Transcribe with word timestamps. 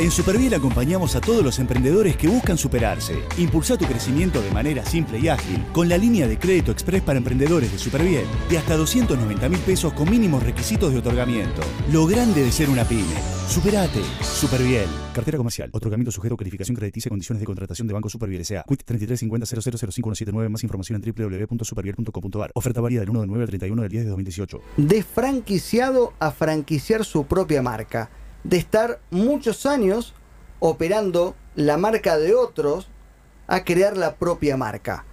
En 0.00 0.10
Superviel 0.10 0.54
acompañamos 0.54 1.14
a 1.14 1.20
todos 1.20 1.44
los 1.44 1.58
emprendedores 1.58 2.16
que 2.16 2.26
buscan 2.26 2.56
superarse. 2.56 3.22
Impulsa 3.36 3.76
tu 3.76 3.84
crecimiento 3.84 4.40
de 4.40 4.50
manera 4.50 4.82
simple 4.82 5.18
y 5.18 5.28
ágil 5.28 5.62
con 5.74 5.90
la 5.90 5.98
línea 5.98 6.26
de 6.26 6.38
crédito 6.38 6.72
express 6.72 7.02
para 7.02 7.18
emprendedores 7.18 7.70
de 7.70 7.78
Superviel 7.78 8.24
de 8.48 8.56
hasta 8.56 8.78
290 8.78 9.50
mil 9.50 9.58
pesos 9.58 9.92
con 9.92 10.08
mínimos 10.08 10.42
requisitos 10.42 10.94
de 10.94 11.00
otorgamiento. 11.00 11.60
Lo 11.92 12.06
grande 12.06 12.42
de 12.42 12.50
ser 12.50 12.70
una 12.70 12.86
pyme. 12.86 13.14
Superate. 13.46 14.00
Superviel. 14.22 14.88
Cartera 15.12 15.36
comercial. 15.36 15.68
Otorgamiento 15.70 16.10
sujeto 16.10 16.34
a 16.34 16.38
calificación 16.38 16.76
crediticia 16.76 17.10
y 17.10 17.10
condiciones 17.10 17.40
de 17.40 17.46
contratación 17.46 17.86
de 17.86 17.92
Banco 17.92 18.08
Superviel 18.08 18.40
S.A. 18.40 18.64
Quit 18.66 18.82
3350 18.82 20.48
Más 20.48 20.62
información 20.62 21.02
en 21.04 21.12
www.superviel.com.ar. 21.12 22.52
Oferta 22.54 22.80
válida 22.80 23.00
del 23.00 23.10
1 23.10 23.20
de 23.20 23.26
9 23.26 23.42
al 23.42 23.48
31 23.50 23.82
del 23.82 23.90
10 23.90 24.04
de 24.04 24.08
2018. 24.08 24.62
De 24.78 25.02
franquiciado 25.02 26.14
a 26.18 26.30
franquiciar 26.30 27.04
su 27.04 27.26
propia 27.26 27.60
marca 27.60 28.08
de 28.44 28.56
estar 28.56 29.00
muchos 29.10 29.66
años 29.66 30.14
operando 30.58 31.34
la 31.54 31.76
marca 31.76 32.18
de 32.18 32.34
otros 32.34 32.88
a 33.46 33.64
crear 33.64 33.96
la 33.96 34.14
propia 34.14 34.56
marca. 34.56 35.04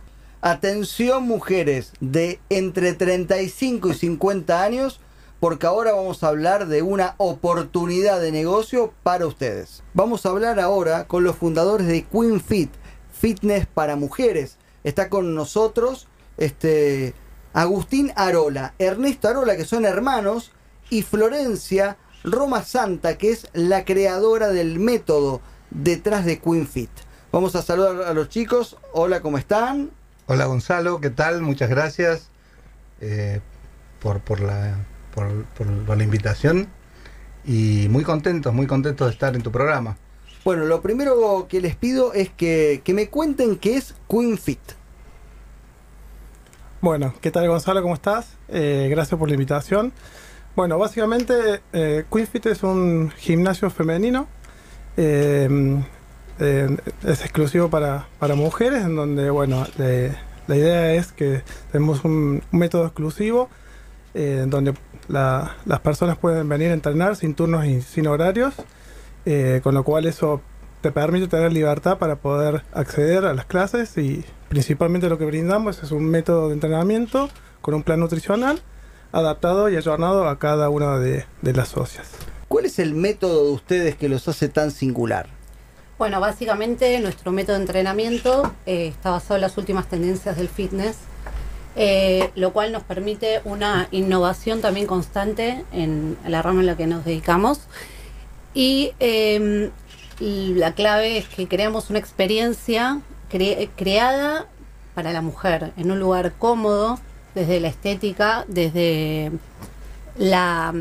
Atención 0.42 1.24
mujeres 1.24 1.94
de 2.00 2.40
entre 2.50 2.94
35 2.94 3.90
y 3.90 3.94
50 3.96 4.64
años, 4.64 5.00
porque 5.40 5.66
ahora 5.66 5.94
vamos 5.94 6.24
a 6.24 6.28
hablar 6.28 6.68
de 6.68 6.82
una 6.82 7.16
oportunidad 7.18 8.22
de 8.22 8.32
negocio 8.32 8.94
para 9.04 9.26
ustedes. 9.26 9.84
Vamos 9.94 10.26
a 10.26 10.30
hablar 10.30 10.60
ahora 10.60 11.08
con 11.08 11.24
los 11.24 11.36
fundadores 11.36 11.88
de 11.88 12.04
Queen 12.04 12.40
Fit, 12.40 12.72
Fitness 13.12 13.66
para 13.66 13.96
Mujeres. 13.96 14.58
Está 14.84 15.10
con 15.10 15.34
nosotros 15.34 16.08
este, 16.38 17.14
Agustín 17.54 18.14
Arola, 18.16 18.76
Ernesto 18.78 19.28
Arola, 19.28 19.58
que 19.58 19.66
son 19.66 19.86
hermanos, 19.86 20.52
y 20.90 21.02
Florencia 21.02 21.98
Roma 22.32 22.64
Santa, 22.64 23.18
que 23.18 23.32
es 23.32 23.48
la 23.54 23.86
creadora 23.86 24.50
del 24.50 24.80
método 24.80 25.42
detrás 25.72 26.26
de 26.26 26.40
Queen 26.40 26.68
Fit. 26.68 26.90
Vamos 27.32 27.56
a 27.56 27.62
saludar 27.62 28.04
a 28.04 28.14
los 28.14 28.30
chicos. 28.30 28.78
Hola, 28.94 29.22
¿cómo 29.22 29.38
están? 29.38 29.92
Hola 30.28 30.46
Gonzalo, 30.46 31.00
¿qué 31.00 31.10
tal? 31.10 31.42
Muchas 31.42 31.70
gracias 31.70 32.30
eh, 33.00 33.40
por, 34.02 34.20
por, 34.20 34.42
la, 34.42 34.76
por, 35.16 35.98
la 35.98 36.04
invitación 36.04 36.68
y 37.46 37.88
muy 37.90 38.04
contentos, 38.04 38.54
muy 38.54 38.68
contentos 38.68 39.08
de 39.08 39.14
estar 39.14 39.36
en 39.36 39.42
tu 39.42 39.52
programa. 39.52 39.98
Bueno, 40.44 40.66
lo 40.66 40.82
primero 40.82 41.48
que 41.50 41.62
les 41.62 41.76
pido 41.76 42.14
es 42.14 42.30
que, 42.30 42.82
me 42.88 43.10
cuenten 43.10 43.58
qué 43.58 43.78
es 43.78 43.96
Queen 44.10 44.38
Fit. 44.38 44.60
Bueno, 46.82 47.14
¿qué 47.22 47.32
tal 47.32 47.48
Gonzalo? 47.48 47.82
¿Cómo 47.82 47.94
estás? 47.94 48.34
Eh, 48.50 48.88
gracias 48.90 49.18
por 49.18 49.30
la 49.30 49.36
invitación. 49.36 49.94
Bueno, 50.58 50.80
básicamente 50.80 51.62
eh, 51.72 52.06
QueenFit 52.10 52.48
es 52.48 52.64
un 52.64 53.12
gimnasio 53.12 53.70
femenino. 53.70 54.28
Eh, 54.98 55.48
eh, 56.40 56.78
es 57.04 57.22
exclusivo 57.22 57.70
para, 57.70 58.08
mujeres, 58.36 58.84
en 58.84 58.96
donde, 58.96 59.30
bueno, 59.30 59.68
la 59.78 60.56
idea 60.56 60.96
es 60.96 61.12
que 61.12 61.44
tenemos 61.72 62.04
un, 62.04 62.42
método 62.50 62.88
exclusivo 62.88 63.50
en 64.16 64.50
donde 64.50 64.74
las 65.08 65.80
personas 65.84 66.18
pueden 66.18 66.50
venir 66.50 66.72
a 66.72 66.74
entrenar 66.74 67.16
sin 67.18 67.36
turnos 67.36 67.64
y 67.68 67.84
sin 67.84 68.08
horarios, 68.08 68.56
con 69.62 69.76
lo 69.76 69.84
cual 69.84 70.08
eso 70.08 70.42
te 70.82 70.92
permite 70.92 71.28
tener 71.28 71.54
libertad 71.54 72.00
para 72.00 72.16
poder 72.16 72.64
acceder 72.74 73.26
a 73.26 73.36
las 73.36 73.46
clases 73.46 73.96
y 74.00 74.26
principalmente 74.50 75.08
lo 75.08 75.20
que 75.20 75.26
brindamos 75.26 75.84
es 75.84 75.92
un 75.92 76.06
método 76.06 76.48
de 76.48 76.56
entrenamiento 76.56 77.30
con 77.62 77.76
un 77.76 77.84
plan 77.84 78.00
nutricional 78.00 78.60
adaptado 79.18 79.68
y 79.70 79.76
ayornado 79.76 80.28
a 80.28 80.38
cada 80.38 80.70
una 80.70 81.00
de, 81.00 81.26
las 81.42 81.70
socias. 81.70 82.08
¿Cuál 82.48 82.66
es 82.66 82.78
el 82.78 82.94
método 82.94 83.46
de 83.46 83.52
ustedes 83.52 83.96
que 83.96 84.10
los 84.10 84.28
hace 84.28 84.48
tan 84.48 84.70
singular? 84.70 85.28
Bueno, 85.98 86.20
básicamente 86.20 87.00
nuestro 87.00 87.32
método 87.32 87.56
de 87.56 87.64
entrenamiento 87.64 88.54
eh, 88.68 88.88
está 88.88 89.10
basado 89.10 89.36
en 89.36 89.42
las 89.42 89.58
últimas 89.58 89.88
tendencias 89.88 90.38
del 90.38 90.48
fitness, 90.48 90.98
eh, 91.76 92.30
lo 92.36 92.54
cual 92.54 92.72
nos 92.72 92.84
permite 92.84 93.42
una 93.44 93.88
innovación 93.90 94.62
también 94.62 94.86
constante 94.86 95.66
en 95.72 96.16
la 96.28 96.44
rama 96.44 96.60
en 96.60 96.68
la 96.68 96.78
que 96.78 96.86
nos 96.86 97.04
dedicamos. 97.04 97.62
Y 98.54 98.92
em, 99.00 99.72
la 100.20 100.74
clave 100.74 101.18
es 101.18 101.28
que 101.28 101.48
creamos 101.48 101.90
una 101.90 101.98
experiencia 101.98 103.02
creada 103.76 104.46
para 104.94 105.12
la 105.12 105.22
mujer 105.22 105.74
en 105.76 105.92
un 105.92 106.00
lugar 106.00 106.34
cómodo, 106.38 107.00
desde 107.38 107.60
la 107.60 107.68
estética, 107.68 108.46
desde 108.48 109.32
la, 110.18 110.74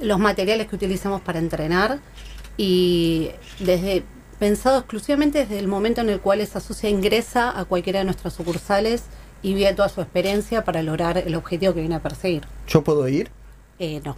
los 0.00 0.18
materiales 0.20 0.68
que 0.68 0.76
utilizamos 0.76 1.20
para 1.20 1.40
entrenar 1.40 1.98
y 2.56 3.30
desde 3.58 4.04
pensado 4.38 4.78
exclusivamente 4.78 5.40
desde 5.40 5.58
el 5.58 5.66
momento 5.66 6.02
en 6.02 6.10
el 6.10 6.20
cual 6.20 6.40
esa 6.40 6.60
socia 6.60 6.88
ingresa 6.88 7.58
a 7.58 7.64
cualquiera 7.64 7.98
de 7.98 8.04
nuestras 8.04 8.34
sucursales 8.34 9.02
y 9.42 9.54
vive 9.54 9.74
toda 9.74 9.88
su 9.88 10.00
experiencia 10.00 10.64
para 10.64 10.84
lograr 10.84 11.18
el 11.18 11.34
objetivo 11.34 11.74
que 11.74 11.80
viene 11.80 11.96
a 11.96 12.00
perseguir. 12.00 12.44
¿Yo 12.68 12.84
puedo 12.84 13.08
ir? 13.08 13.30
Eh, 13.80 14.00
no. 14.04 14.16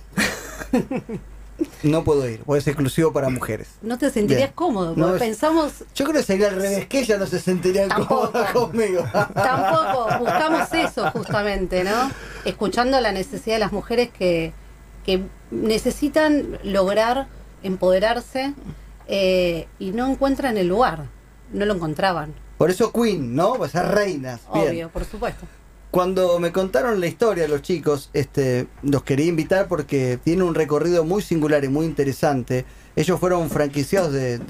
No 1.82 2.04
puedo 2.04 2.28
ir, 2.28 2.42
porque 2.44 2.58
es 2.58 2.66
exclusivo 2.66 3.12
para 3.12 3.28
mujeres. 3.28 3.68
No 3.80 3.96
te 3.96 4.10
sentirías 4.10 4.52
cómodo, 4.52 4.94
porque 4.94 5.18
pensamos... 5.18 5.84
Yo 5.94 6.04
creo 6.04 6.16
que 6.16 6.22
sería 6.22 6.48
al 6.48 6.56
revés, 6.56 6.86
que 6.86 7.00
ella 7.00 7.16
no 7.16 7.26
se 7.26 7.40
sentiría 7.40 7.88
cómoda 7.88 8.52
conmigo. 8.52 9.04
Tampoco, 9.34 10.18
buscamos 10.18 10.72
eso 10.74 11.10
justamente, 11.12 11.84
¿no? 11.84 12.10
Escuchando 12.44 13.00
la 13.00 13.12
necesidad 13.12 13.56
de 13.56 13.60
las 13.60 13.72
mujeres 13.72 14.10
que, 14.10 14.52
que 15.04 15.22
necesitan 15.50 16.58
lograr 16.62 17.28
empoderarse 17.62 18.54
eh, 19.08 19.66
y 19.78 19.90
no 19.92 20.10
encuentran 20.10 20.56
el 20.56 20.68
lugar, 20.68 21.06
no 21.52 21.64
lo 21.64 21.74
encontraban. 21.74 22.34
Por 22.58 22.70
eso 22.70 22.92
Queen, 22.92 23.34
¿no? 23.34 23.58
Va 23.58 23.66
a 23.66 23.68
ser 23.68 23.86
reinas. 23.86 24.40
Obvio, 24.48 24.88
por 24.88 25.04
supuesto. 25.04 25.46
Cuando 25.90 26.38
me 26.38 26.52
contaron 26.52 27.00
la 27.00 27.06
historia 27.06 27.48
los 27.48 27.62
chicos, 27.62 28.10
este, 28.12 28.66
los 28.82 29.02
quería 29.02 29.26
invitar 29.26 29.66
porque 29.68 30.18
tiene 30.22 30.42
un 30.42 30.54
recorrido 30.54 31.04
muy 31.04 31.22
singular 31.22 31.64
y 31.64 31.68
muy 31.68 31.86
interesante. 31.86 32.64
Ellos 32.96 33.18
fueron 33.18 33.48
franquiciados 33.48 34.12
de, 34.12 34.40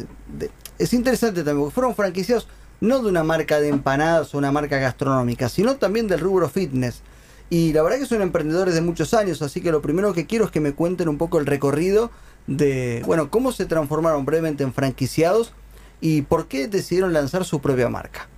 es 0.78 0.92
interesante 0.92 1.44
también, 1.44 1.70
fueron 1.70 1.94
franquiciados 1.94 2.48
no 2.80 3.02
de 3.02 3.08
una 3.08 3.22
marca 3.22 3.60
de 3.60 3.68
empanadas 3.68 4.34
o 4.34 4.38
una 4.38 4.52
marca 4.52 4.78
gastronómica, 4.78 5.48
sino 5.48 5.76
también 5.76 6.08
del 6.08 6.20
rubro 6.20 6.48
fitness. 6.48 7.02
Y 7.48 7.72
la 7.72 7.82
verdad 7.82 7.98
que 7.98 8.06
son 8.06 8.22
emprendedores 8.22 8.74
de 8.74 8.80
muchos 8.80 9.14
años, 9.14 9.40
así 9.40 9.60
que 9.60 9.70
lo 9.70 9.80
primero 9.80 10.12
que 10.12 10.26
quiero 10.26 10.46
es 10.46 10.50
que 10.50 10.60
me 10.60 10.72
cuenten 10.72 11.08
un 11.08 11.16
poco 11.16 11.38
el 11.38 11.46
recorrido 11.46 12.10
de, 12.46 13.02
bueno, 13.06 13.30
cómo 13.30 13.52
se 13.52 13.66
transformaron 13.66 14.24
brevemente 14.24 14.64
en 14.64 14.72
franquiciados 14.72 15.52
y 16.00 16.22
por 16.22 16.48
qué 16.48 16.66
decidieron 16.68 17.12
lanzar 17.12 17.44
su 17.44 17.60
propia 17.60 17.88
marca. 17.88 18.28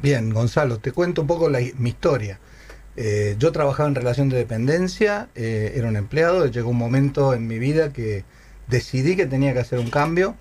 Bien, 0.00 0.32
Gonzalo, 0.32 0.78
te 0.78 0.92
cuento 0.92 1.22
un 1.22 1.26
poco 1.26 1.48
mi 1.48 1.88
historia. 1.88 2.38
Eh, 3.00 3.36
yo 3.38 3.52
trabajaba 3.52 3.88
en 3.88 3.94
relación 3.94 4.28
de 4.28 4.36
dependencia, 4.36 5.28
eh, 5.36 5.74
era 5.76 5.86
un 5.86 5.94
empleado, 5.94 6.46
llegó 6.46 6.70
un 6.70 6.78
momento 6.78 7.32
en 7.32 7.46
mi 7.46 7.60
vida 7.60 7.92
que 7.92 8.24
decidí 8.66 9.14
que 9.14 9.24
tenía 9.24 9.52
que 9.52 9.60
hacer 9.60 9.78
un 9.78 9.88
cambio. 9.88 10.34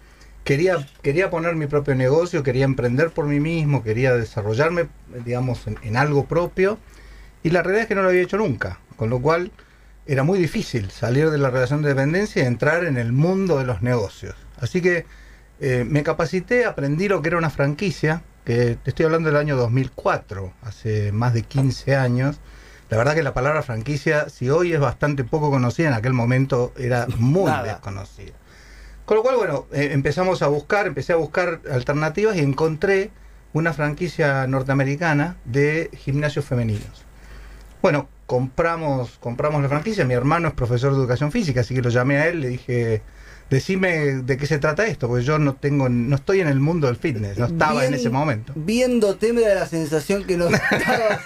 Quería, 0.43 0.87
quería 1.03 1.29
poner 1.29 1.55
mi 1.55 1.67
propio 1.67 1.93
negocio, 1.93 2.41
quería 2.41 2.65
emprender 2.65 3.11
por 3.11 3.27
mí 3.27 3.39
mismo, 3.39 3.83
quería 3.83 4.15
desarrollarme, 4.15 4.87
digamos, 5.23 5.67
en, 5.67 5.97
algo 5.97 6.25
propio. 6.25 6.79
Y 7.43 7.51
la 7.51 7.61
realidad 7.61 7.83
es 7.83 7.87
que 7.89 7.93
no 7.93 8.01
lo 8.01 8.09
había 8.09 8.23
hecho 8.23 8.37
nunca, 8.37 8.79
con 8.95 9.11
lo 9.11 9.21
cual 9.21 9.51
era 10.07 10.23
muy 10.23 10.39
difícil 10.39 10.89
salir 10.89 11.29
de 11.29 11.37
la 11.37 11.51
relación 11.51 11.83
de 11.83 11.89
dependencia 11.89 12.41
y 12.41 12.47
entrar 12.47 12.85
en 12.85 12.97
el 12.97 13.11
mundo 13.11 13.59
de 13.59 13.65
los 13.65 13.83
negocios. 13.83 14.35
Así 14.59 14.81
que 14.81 15.05
eh, 15.59 15.85
me 15.87 16.01
capacité, 16.01 16.65
aprendí 16.65 17.07
lo 17.07 17.21
que 17.21 17.27
era 17.27 17.37
una 17.37 17.51
franquicia, 17.51 18.23
que 18.47 18.77
te 18.81 18.91
estoy 18.91 19.05
hablando 19.05 19.27
del 19.27 19.35
año 19.35 19.57
2004, 19.57 20.53
hace 20.61 21.11
más 21.11 21.33
de 21.33 21.41
15 21.41 21.97
años. 21.97 22.39
La 22.89 22.95
verdad 22.95 23.13
que 23.13 23.21
la 23.21 23.33
palabra 23.33 23.61
franquicia, 23.61 24.29
si 24.29 24.49
hoy 24.49 24.71
es 24.71 24.79
bastante 24.79 25.25
poco 25.25 25.51
conocida, 25.51 25.89
en 25.89 25.93
aquel 25.93 26.13
momento 26.13 26.71
era 26.77 27.07
muy 27.17 27.51
desconocida. 27.65 28.31
Con 29.03 29.17
lo 29.17 29.23
cual, 29.23 29.35
bueno, 29.35 29.65
eh, 29.73 29.89
empezamos 29.91 30.41
a 30.43 30.47
buscar, 30.47 30.87
empecé 30.87 31.11
a 31.11 31.17
buscar 31.17 31.59
alternativas 31.69 32.37
y 32.37 32.39
encontré 32.39 33.11
una 33.51 33.73
franquicia 33.73 34.47
norteamericana 34.47 35.35
de 35.43 35.89
gimnasios 35.97 36.45
femeninos. 36.45 37.03
Bueno, 37.81 38.07
compramos, 38.27 39.17
compramos 39.19 39.61
la 39.61 39.67
franquicia, 39.67 40.05
mi 40.05 40.13
hermano 40.13 40.47
es 40.47 40.53
profesor 40.53 40.93
de 40.93 40.99
educación 40.99 41.33
física, 41.33 41.59
así 41.59 41.75
que 41.75 41.81
lo 41.81 41.89
llamé 41.89 42.15
a 42.15 42.27
él, 42.27 42.39
le 42.39 42.47
dije, 42.47 43.01
decime 43.49 43.97
de 44.23 44.37
qué 44.37 44.45
se 44.45 44.57
trata 44.59 44.85
esto, 44.87 45.07
porque 45.07 45.23
yo 45.23 45.39
no 45.39 45.53
tengo, 45.53 45.87
no 45.89 46.15
estoy 46.15 46.41
en 46.41 46.47
el 46.47 46.59
mundo 46.59 46.87
del 46.87 46.95
fitness, 46.97 47.37
no 47.37 47.45
estaba 47.45 47.85
en 47.85 47.93
ese 47.93 48.09
momento. 48.09 48.53
Viéndote 48.55 49.33
me 49.33 49.41
da 49.41 49.55
la 49.55 49.65
sensación 49.65 50.23
que 50.25 50.37
no 50.37 50.47
estaba. 50.49 51.19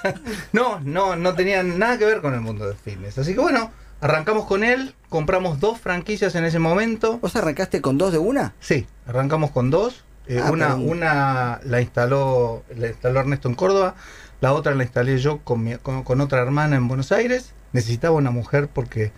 no, 0.54 0.80
no, 0.82 1.16
no 1.16 1.34
tenía 1.36 1.64
nada 1.64 1.98
que 1.98 2.06
ver 2.06 2.22
con 2.22 2.34
el 2.34 2.42
mundo 2.42 2.68
del 2.68 2.76
fitness. 2.78 3.18
Así 3.18 3.34
que 3.34 3.40
bueno, 3.40 3.72
arrancamos 4.02 4.46
con 4.46 4.64
él, 4.64 4.94
compramos 5.10 5.60
dos 5.60 5.80
franquicias 5.80 6.36
en 6.36 6.46
ese 6.46 6.60
momento. 6.60 7.20
¿Vos 7.20 7.36
arrancaste 7.36 7.82
con 7.82 7.98
dos 7.98 8.12
de 8.12 8.20
una? 8.20 8.54
Sí, 8.60 8.86
arrancamos 9.08 9.52
con 9.52 9.70
dos. 9.72 10.04
Eh, 10.28 10.40
ah, 10.44 10.52
una, 10.52 10.76
una 10.76 11.60
la 11.66 11.82
instaló, 11.82 12.64
la 12.78 12.88
instaló 12.88 13.20
Ernesto 13.20 13.50
en 13.50 13.56
Córdoba, 13.56 13.96
la 14.40 14.54
otra 14.54 14.76
la 14.76 14.84
instalé 14.84 15.18
yo 15.18 15.40
con, 15.40 15.64
mi- 15.64 15.76
con- 15.78 16.04
con 16.04 16.22
otra 16.22 16.40
hermana 16.42 16.76
en 16.76 16.88
Buenos 16.88 17.12
Aires. 17.12 17.54
Necesitaba 17.74 18.16
una 18.16 18.32
mujer 18.32 18.68
porque 18.72 19.12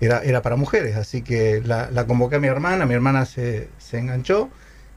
era, 0.00 0.22
era 0.22 0.42
para 0.42 0.56
mujeres, 0.56 0.96
así 0.96 1.22
que 1.22 1.60
la, 1.64 1.88
convoqué 2.06 2.36
a 2.36 2.40
mi 2.40 2.48
hermana, 2.48 2.86
mi 2.86 2.94
hermana 2.94 3.24
se, 3.26 3.68
se 3.78 3.98
enganchó 3.98 4.48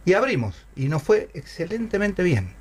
y 0.06 0.13
abrimos. 0.13 0.56
Y 0.75 0.89
nos 0.89 1.03
fue 1.03 1.30
excelentemente 1.33 2.24
bien. 2.24 2.53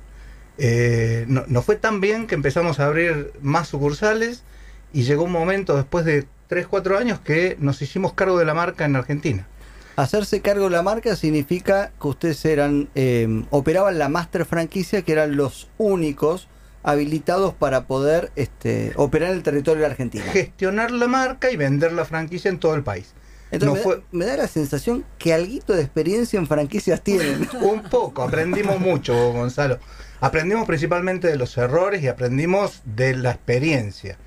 Eh, 0.57 1.25
no- 1.27 1.43
nos 1.47 1.65
fue 1.65 1.75
tan 1.75 2.01
bien 2.01 2.27
que 2.27 2.35
empezamos 2.35 2.79
a 2.79 2.85
abrir 2.87 3.31
más 3.41 3.67
sucursales 3.69 4.43
y 4.93 5.03
llegó 5.03 5.23
un 5.23 5.31
momento 5.31 5.75
después 5.75 6.05
de 6.05 6.25
3, 6.47 6.67
4 6.67 6.97
años 6.97 7.19
que 7.19 7.55
nos 7.59 7.81
hicimos 7.81 8.13
cargo 8.13 8.37
de 8.37 8.45
la 8.45 8.53
marca 8.53 8.85
en 8.85 8.95
Argentina. 8.95 9.47
Hacerse 9.95 10.41
cargo 10.41 10.65
de 10.65 10.71
la 10.71 10.83
marca 10.83 11.15
significa 11.15 11.91
que 12.01 12.07
ustedes 12.07 12.43
eran 12.45 12.89
eh, 12.95 13.43
operaban 13.49 13.97
la 13.99 14.09
master 14.09 14.45
franquicia, 14.45 15.01
que 15.03 15.11
eran 15.11 15.35
los 15.35 15.69
únicos 15.77 16.47
habilitados 16.83 17.53
para 17.53 17.85
poder 17.85 18.31
este, 18.35 18.93
operar 18.95 19.31
en 19.31 19.37
el 19.37 19.43
territorio 19.43 19.85
Argentina. 19.85 20.23
Gestionar 20.25 20.91
la 20.91 21.07
marca 21.07 21.51
y 21.51 21.55
vender 21.57 21.93
la 21.93 22.05
franquicia 22.05 22.49
en 22.49 22.59
todo 22.59 22.75
el 22.75 22.83
país. 22.83 23.13
Entonces 23.51 23.67
no 23.67 23.73
me, 23.75 23.81
fue- 23.83 23.95
da, 23.97 24.03
me 24.11 24.25
da 24.25 24.37
la 24.37 24.47
sensación 24.47 25.03
que 25.17 25.33
alguito 25.33 25.73
de 25.73 25.81
experiencia 25.81 26.39
en 26.39 26.47
franquicias 26.47 27.01
tienen. 27.01 27.47
Un 27.61 27.83
poco, 27.83 28.23
aprendimos 28.23 28.79
mucho, 28.79 29.33
Gonzalo. 29.33 29.77
Aprendimos 30.21 30.65
principalmente 30.67 31.27
de 31.27 31.35
los 31.35 31.57
errores 31.57 32.01
y 32.03 32.07
aprendimos 32.07 32.81
de 32.85 33.15
la 33.15 33.31
experiencia. 33.31 34.17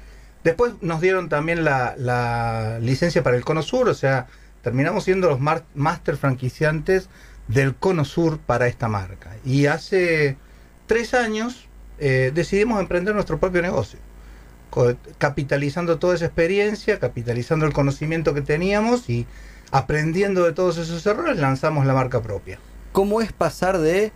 Después 0.42 0.74
nos 0.82 1.00
dieron 1.00 1.28
también 1.28 1.64
la, 1.64 1.94
la 1.96 2.78
licencia 2.80 3.22
para 3.22 3.36
el 3.36 3.44
Cono 3.44 3.62
Sur, 3.62 3.88
o 3.88 3.94
sea, 3.94 4.26
terminamos 4.60 5.04
siendo 5.04 5.28
los 5.30 5.40
master 5.74 6.16
franquiciantes 6.16 7.08
del 7.48 7.74
Cono 7.76 8.04
Sur 8.04 8.38
para 8.40 8.66
esta 8.66 8.88
marca. 8.88 9.36
Y 9.44 9.66
hace 9.66 10.36
tres 10.86 11.14
años 11.14 11.68
eh, 11.98 12.32
decidimos 12.34 12.80
emprender 12.80 13.14
nuestro 13.14 13.38
propio 13.38 13.62
negocio, 13.62 13.98
capitalizando 15.18 15.98
toda 15.98 16.14
esa 16.14 16.26
experiencia, 16.26 16.98
capitalizando 16.98 17.66
el 17.66 17.72
conocimiento 17.72 18.34
que 18.34 18.42
teníamos 18.42 19.08
y 19.08 19.26
aprendiendo 19.70 20.44
de 20.44 20.52
todos 20.52 20.78
esos 20.78 21.04
errores, 21.06 21.38
lanzamos 21.38 21.86
la 21.86 21.94
marca 21.94 22.22
propia. 22.22 22.58
¿Cómo 22.92 23.20
es 23.20 23.32
pasar 23.32 23.78
de 23.78 24.12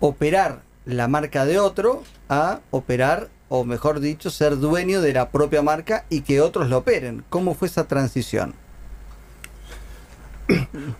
operar 0.00 0.62
la 0.84 1.08
marca 1.08 1.44
de 1.44 1.58
otro 1.58 2.02
a 2.28 2.60
operar, 2.70 3.28
o 3.48 3.64
mejor 3.64 4.00
dicho, 4.00 4.30
ser 4.30 4.58
dueño 4.58 5.00
de 5.00 5.12
la 5.12 5.30
propia 5.30 5.62
marca 5.62 6.04
y 6.08 6.22
que 6.22 6.40
otros 6.40 6.68
lo 6.68 6.78
operen? 6.78 7.24
¿Cómo 7.28 7.54
fue 7.54 7.68
esa 7.68 7.86
transición? 7.88 8.54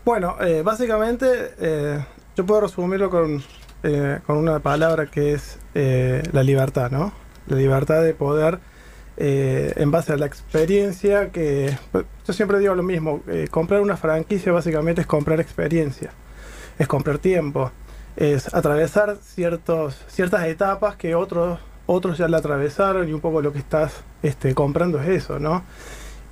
Bueno, 0.05 0.37
eh, 0.41 0.63
básicamente 0.63 1.55
eh, 1.59 2.05
yo 2.37 2.47
puedo 2.47 2.63
resumirlo 2.63 3.11
con, 3.11 3.43
eh, 3.83 4.21
con 4.27 4.37
una 4.39 4.59
palabra 4.61 5.07
que 5.07 5.33
es 5.33 5.59
eh, 5.75 6.23
la 6.33 6.43
libertad, 6.43 6.91
¿no? 6.91 7.13
La 7.47 7.57
libertad 7.57 8.03
de 8.03 8.15
poder, 8.15 8.59
eh, 9.17 9.73
en 9.77 9.91
base 9.91 10.13
a 10.13 10.17
la 10.17 10.27
experiencia 10.27 11.31
que... 11.31 11.77
Yo 12.27 12.33
siempre 12.33 12.59
digo 12.59 12.75
lo 12.75 12.83
mismo, 12.83 13.23
comprar 13.51 13.81
una 13.81 13.97
franquicia 13.97 14.51
básicamente 14.53 15.03
es 15.03 15.07
comprar 15.07 15.41
experiencia, 15.41 16.11
es 16.79 16.89
comprar 16.89 17.19
tiempo, 17.19 17.71
es 18.17 18.53
atravesar 18.53 19.19
ciertos, 19.23 20.05
ciertas 20.09 20.45
etapas 20.47 20.97
que 20.97 21.15
otros, 21.15 21.61
otros 21.87 22.19
ya 22.19 22.27
la 22.29 22.39
atravesaron 22.39 23.09
y 23.09 23.13
un 23.13 23.21
poco 23.21 23.43
lo 23.43 23.53
que 23.53 23.61
estás 23.61 24.03
este, 24.23 24.55
comprando 24.55 25.01
es 25.01 25.09
eso, 25.09 25.39
¿no? 25.39 25.63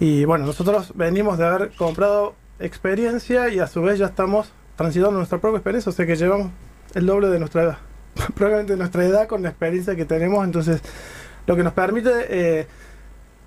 Y 0.00 0.24
bueno, 0.24 0.46
nosotros 0.46 0.92
venimos 0.96 1.38
de 1.38 1.46
haber 1.46 1.70
comprado 1.76 2.34
experiencia 2.58 3.48
y 3.50 3.60
a 3.60 3.66
su 3.66 3.82
vez 3.82 3.98
ya 3.98 4.06
estamos 4.06 4.52
transitando 4.76 5.16
nuestra 5.16 5.38
propia 5.38 5.58
experiencia, 5.58 5.90
o 5.90 5.92
sea 5.92 6.06
que 6.06 6.16
llevamos 6.16 6.50
el 6.94 7.06
doble 7.06 7.28
de 7.28 7.38
nuestra 7.38 7.62
edad, 7.62 7.78
probablemente 8.34 8.74
de 8.74 8.78
nuestra 8.78 9.04
edad 9.04 9.26
con 9.26 9.42
la 9.42 9.50
experiencia 9.50 9.96
que 9.96 10.04
tenemos, 10.04 10.44
entonces 10.44 10.80
lo 11.46 11.56
que 11.56 11.62
nos 11.62 11.72
permite 11.72 12.10
eh, 12.28 12.66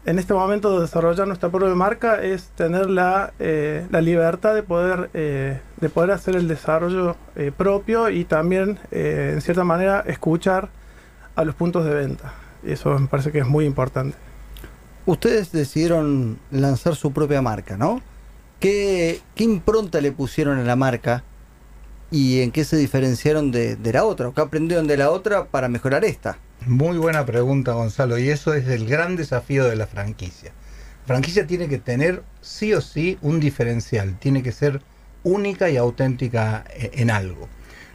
en 0.05 0.19
este 0.19 0.33
momento 0.33 0.79
desarrollar 0.79 1.27
nuestra 1.27 1.49
propia 1.49 1.73
marca 1.75 2.21
es 2.21 2.49
tener 2.49 2.89
la, 2.89 3.33
eh, 3.39 3.85
la 3.89 4.01
libertad 4.01 4.53
de 4.53 4.63
poder, 4.63 5.09
eh, 5.13 5.59
de 5.81 5.89
poder 5.89 6.11
hacer 6.11 6.35
el 6.35 6.47
desarrollo 6.47 7.15
propio 7.57 8.09
y 8.09 8.23
también 8.23 8.79
en 8.91 9.41
cierta 9.41 9.63
manera 9.63 10.03
escuchar 10.07 10.69
a 11.35 11.43
los 11.43 11.55
puntos 11.55 11.83
de 11.85 11.93
venta. 11.93 12.33
Eso 12.65 12.97
me 12.97 13.07
parece 13.07 13.31
que 13.31 13.39
es 13.39 13.47
muy 13.47 13.65
importante. 13.65 14.17
Ustedes 15.05 15.51
decidieron 15.51 16.39
lanzar 16.51 16.95
su 16.95 17.11
propia 17.11 17.41
marca, 17.41 17.77
¿no? 17.77 18.01
¿Qué, 18.59 19.21
qué 19.35 19.43
impronta 19.43 20.01
le 20.01 20.11
pusieron 20.11 20.57
a 20.57 20.63
la 20.63 20.75
marca 20.75 21.23
y 22.11 22.41
en 22.41 22.51
qué 22.51 22.63
se 22.63 22.77
diferenciaron 22.77 23.51
de, 23.51 23.77
la 23.91 24.05
otra? 24.05 24.29
¿O 24.29 24.33
qué 24.33 24.41
aprendieron 24.41 24.87
de 24.87 24.97
la 24.97 25.11
otra 25.11 25.45
para 25.45 25.67
mejorar 25.67 26.05
esta? 26.05 26.37
Muy 26.65 26.97
buena 26.97 27.25
pregunta, 27.25 27.73
Gonzalo, 27.73 28.17
y 28.17 28.29
eso 28.29 28.53
es 28.53 28.67
el 28.67 28.87
gran 28.87 29.15
desafío 29.15 29.65
de 29.65 29.75
la 29.75 29.87
franquicia. 29.87 30.51
La 31.01 31.07
franquicia 31.07 31.47
tiene 31.47 31.67
que 31.67 31.77
tener 31.77 32.23
sí 32.41 32.73
o 32.73 32.81
sí 32.81 33.17
un 33.21 33.39
diferencial, 33.39 34.17
tiene 34.19 34.43
que 34.43 34.51
ser 34.51 34.81
única 35.23 35.69
y 35.69 35.77
auténtica 35.77 36.65
e- 36.73 36.91
en 36.95 37.11
algo. 37.11 37.47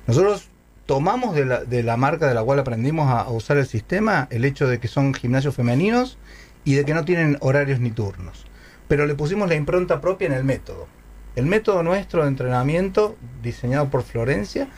Nosotros 0.06 0.48
tomamos 0.86 1.34
de 1.34 1.44
la, 1.44 1.64
de 1.64 1.82
la 1.82 1.96
marca 1.96 2.26
de 2.26 2.34
la 2.34 2.42
cual 2.42 2.58
aprendimos 2.58 3.08
a, 3.08 3.20
a 3.20 3.30
usar 3.30 3.56
el 3.56 3.66
sistema 3.66 4.28
el 4.30 4.44
hecho 4.44 4.66
de 4.66 4.78
que 4.78 4.88
son 4.88 5.14
gimnasios 5.14 5.54
femeninos 5.54 6.18
y 6.64 6.74
de 6.74 6.84
que 6.84 6.94
no 6.94 7.04
tienen 7.04 7.38
horarios 7.40 7.80
ni 7.80 7.90
turnos, 7.90 8.46
pero 8.88 9.06
le 9.06 9.14
pusimos 9.14 9.48
la 9.48 9.54
impronta 9.54 10.00
propia 10.00 10.26
en 10.26 10.32
el 10.32 10.44
método. 10.44 10.86
El 11.34 11.46
método 11.46 11.82
nuestro 11.82 12.22
de 12.22 12.28
entrenamiento, 12.28 13.16
diseñado 13.42 13.88
por 13.88 14.02
Florencia, 14.02 14.68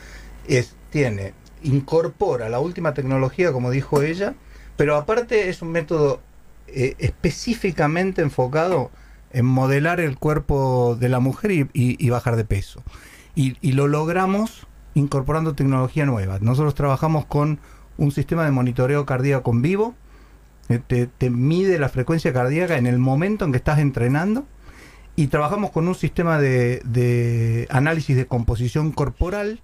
es, 0.47 0.75
tiene, 0.89 1.33
incorpora 1.63 2.49
la 2.49 2.59
última 2.59 2.93
tecnología, 2.93 3.51
como 3.51 3.71
dijo 3.71 4.01
ella, 4.01 4.35
pero 4.77 4.95
aparte 4.95 5.49
es 5.49 5.61
un 5.61 5.71
método 5.71 6.21
eh, 6.67 6.95
específicamente 6.99 8.21
enfocado 8.21 8.91
en 9.31 9.45
modelar 9.45 9.99
el 9.99 10.17
cuerpo 10.17 10.95
de 10.99 11.09
la 11.09 11.19
mujer 11.19 11.69
y, 11.73 12.09
bajar 12.09 12.37
de 12.37 12.45
peso. 12.45 12.83
Y, 13.35 13.57
y 13.59 13.73
lo 13.73 13.87
logramos 13.87 14.65
incorporando 14.93 15.55
tecnología 15.55 16.05
nueva. 16.05 16.39
Nosotros 16.39 16.73
trabajamos 16.73 17.25
con 17.25 17.59
un 17.97 18.11
sistema 18.11 18.45
de 18.45 18.51
monitoreo 18.51 19.05
cardíaco 19.05 19.51
en 19.51 19.61
vivo, 19.61 19.95
eh, 20.69 20.79
te, 20.85 21.07
te 21.07 21.29
mide 21.29 21.77
la 21.79 21.89
frecuencia 21.89 22.33
cardíaca 22.33 22.77
en 22.77 22.87
el 22.87 22.97
momento 22.97 23.45
en 23.45 23.51
que 23.51 23.57
estás 23.57 23.79
entrenando 23.79 24.45
y 25.15 25.27
trabajamos 25.27 25.71
con 25.71 25.87
un 25.87 25.95
sistema 25.95 26.39
de, 26.39 26.81
de 26.85 27.67
análisis 27.69 28.15
de 28.15 28.25
composición 28.25 28.91
corporal 28.91 29.61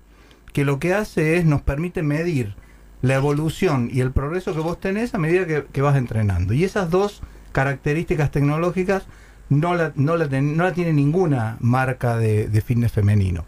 que 0.54 0.66
lo 0.66 0.80
que 0.80 0.94
hace 0.94 1.38
es 1.38 1.46
nos 1.46 1.62
permite 1.62 2.04
medir 2.04 2.56
la 3.02 3.16
evolución 3.16 3.90
y 3.92 4.02
el 4.02 4.12
progreso 4.12 4.54
que 4.54 4.60
vos 4.60 4.80
tenés 4.80 5.14
a 5.16 5.18
medida 5.18 5.46
que, 5.46 5.82
vas 5.82 5.96
entrenando. 5.98 6.54
Y 6.54 6.64
esas 6.64 6.90
dos 6.90 7.22
características 7.52 8.32
tecnológicas 8.32 9.06
no 9.50 9.74
la, 9.76 9.92
no 9.96 10.16
la, 10.18 10.30
ten- 10.30 10.56
no 10.56 10.64
la 10.64 10.74
tiene 10.74 10.94
ninguna 10.94 11.58
marca 11.60 12.18
de, 12.18 12.48
de 12.48 12.62
fitness 12.62 12.92
femenino. 12.92 13.46